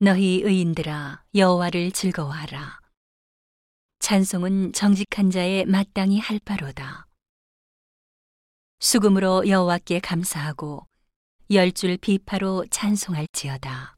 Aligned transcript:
너희 0.00 0.42
의인들아 0.44 1.24
여호와를 1.34 1.90
즐거워하라. 1.90 2.78
찬송은 3.98 4.72
정직한 4.72 5.30
자의 5.30 5.64
마땅히 5.64 6.20
할 6.20 6.38
바로다. 6.38 7.08
수금으로 8.78 9.48
여호와께 9.48 9.98
감사하고 10.00 10.86
열 11.50 11.72
줄 11.72 11.96
비파로 11.96 12.66
찬송할지어다. 12.70 13.96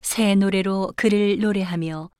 새 0.00 0.34
노래로 0.34 0.94
그를 0.96 1.38
노래하며 1.38 2.10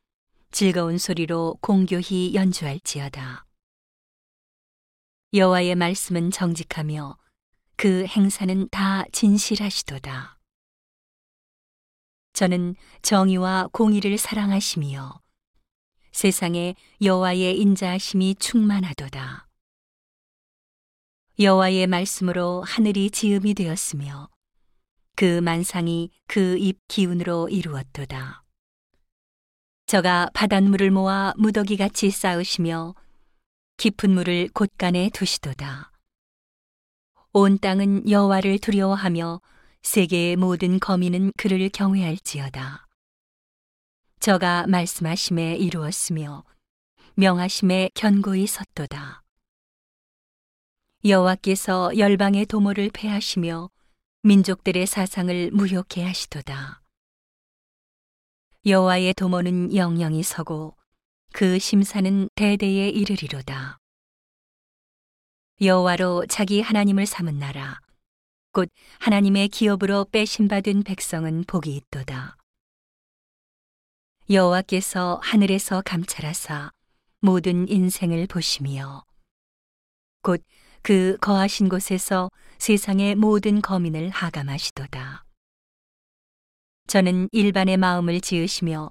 즐거운 0.52 0.96
소리로 0.98 1.56
공교히 1.60 2.34
연주할지어다. 2.34 3.46
여호와의 5.32 5.74
말씀은 5.74 6.30
정직하며 6.30 7.16
그 7.76 8.04
행사는 8.06 8.68
다 8.70 9.04
진실하시도다. 9.12 10.39
저는 12.40 12.74
정의와 13.02 13.68
공의를 13.70 14.16
사랑하시며 14.16 15.20
세상에 16.10 16.74
여호와의 17.02 17.60
인자하심이 17.60 18.36
충만하도다. 18.36 19.46
여호와의 21.38 21.86
말씀으로 21.86 22.62
하늘이 22.62 23.10
지음이 23.10 23.52
되었으며 23.52 24.30
그 25.16 25.42
만상이 25.42 26.08
그 26.28 26.56
입 26.58 26.78
기운으로 26.88 27.50
이루었도다. 27.50 28.42
저가 29.84 30.30
바닷물을 30.32 30.90
모아 30.90 31.34
무더기 31.36 31.76
같이 31.76 32.08
쌓으시며 32.08 32.94
깊은 33.76 34.14
물을 34.14 34.48
곳간에 34.54 35.10
두시도다. 35.12 35.92
온 37.34 37.58
땅은 37.58 38.08
여호와를 38.08 38.60
두려워하며 38.60 39.42
세계의 39.82 40.36
모든 40.36 40.78
거민은 40.78 41.32
그를 41.36 41.68
경외할지어다. 41.70 42.86
저가 44.20 44.66
말씀하심에 44.66 45.56
이루었으며 45.56 46.44
명하심에 47.14 47.90
견고히 47.94 48.46
섰도다. 48.46 49.22
여호와께서 51.04 51.96
열방의 51.96 52.46
도모를 52.46 52.90
패하시며 52.92 53.70
민족들의 54.22 54.86
사상을 54.86 55.50
무효케 55.52 56.04
하시도다. 56.04 56.82
여호와의 58.66 59.14
도모는 59.14 59.74
영영이 59.74 60.22
서고 60.22 60.76
그 61.32 61.58
심사는 61.58 62.28
대대에 62.34 62.90
이르리로다. 62.90 63.78
여호와로 65.62 66.26
자기 66.28 66.60
하나님을 66.60 67.06
삼은 67.06 67.38
나라 67.38 67.80
곧 68.52 68.68
하나님의 68.98 69.48
기업으로 69.48 70.06
빼신 70.10 70.48
받은 70.48 70.82
백성은 70.82 71.44
복이 71.46 71.74
있도다. 71.76 72.36
여호와께서 74.28 75.20
하늘에서 75.22 75.82
감찰하사 75.84 76.72
모든 77.20 77.68
인생을 77.68 78.26
보시며 78.26 79.04
곧그 80.22 81.18
거하신 81.20 81.68
곳에서 81.68 82.30
세상의 82.58 83.14
모든 83.14 83.62
거민을 83.62 84.10
하감하시도다. 84.10 85.24
저는 86.88 87.28
일반의 87.30 87.76
마음을 87.76 88.20
지으시며 88.20 88.90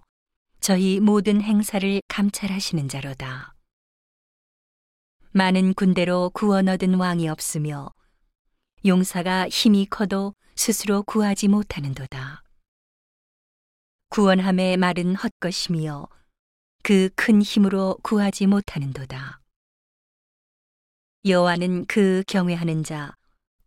저희 0.62 1.02
모든 1.02 1.42
행사를 1.42 2.02
감찰하시는 2.08 2.88
자로다. 2.88 3.56
많은 5.32 5.74
군대로 5.74 6.32
구원 6.34 6.70
얻은 6.70 6.96
왕이 6.96 7.28
없으며 7.28 7.92
용사가 8.86 9.50
힘이 9.50 9.86
커도 9.86 10.34
스스로 10.56 11.04
구하지 11.04 11.48
못하는도다. 11.48 12.44
구원함의 14.10 14.78
말은 14.78 15.16
헛것이며 15.16 16.08
그 16.84 17.10
큰 17.16 17.42
힘으로 17.42 17.98
구하지 18.02 18.48
못하는도다. 18.48 19.42
여호와는 21.26 21.86
그 21.86 22.24
경외하는 22.28 22.84
자, 22.84 23.14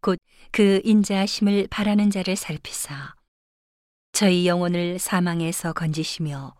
곧 0.00 0.18
그 0.50 0.80
인자하심을 0.84 1.68
바라는 1.70 2.10
자를 2.10 2.36
살피사 2.36 3.14
저희 4.12 4.46
영혼을 4.46 4.98
사망에서 4.98 5.72
건지시며 5.72 6.54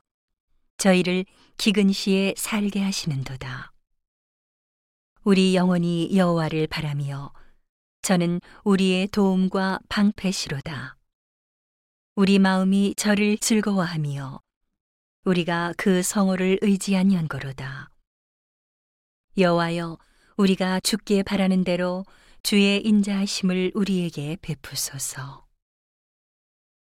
저희를 0.79 1.27
기근 1.59 1.93
시에 1.93 2.33
살게 2.37 2.81
하시는도다. 2.83 3.73
우리 5.25 5.55
영혼이 5.55 6.17
여호와를 6.17 6.67
바라며 6.69 7.33
저는 8.03 8.41
우리의 8.65 9.07
도움과 9.09 9.79
방패시로다. 9.89 10.97
우리 12.17 12.41
마음이 12.41 12.95
저를 12.97 13.39
즐거워하며 13.39 14.41
우리가 15.25 15.73
그 15.77 16.03
성호를 16.03 16.59
의지한 16.63 17.13
연고로다. 17.13 17.91
여호와여 19.39 19.99
우리가 20.37 20.81
죽게 20.81 21.23
바라는 21.23 21.63
대로 21.63 22.05
주의 22.43 22.85
인자하심을 22.85 23.71
우리에게 23.75 24.37
베푸소서. 24.43 25.47